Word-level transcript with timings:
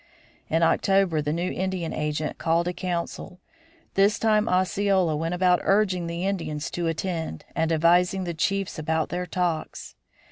In 0.49 0.63
October 0.63 1.21
the 1.21 1.31
new 1.31 1.51
Indian 1.51 1.93
agent 1.93 2.39
called 2.39 2.67
a 2.67 2.73
council. 2.73 3.39
This 3.93 4.17
time 4.17 4.49
Osceola 4.49 5.15
went 5.15 5.35
about 5.35 5.59
urging 5.61 6.07
the 6.07 6.25
Indians 6.25 6.71
to 6.71 6.87
attend 6.87 7.45
and 7.55 7.71
advising 7.71 8.23
the 8.23 8.33
chiefs 8.33 8.79
about 8.79 9.09
their 9.09 9.27
talks. 9.27 9.93